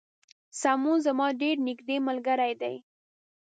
سمون 0.61 0.97
زما 1.05 1.27
ډیر 1.41 1.55
نږدې 1.67 1.97
ملګری 2.07 2.53
دی 2.61 2.75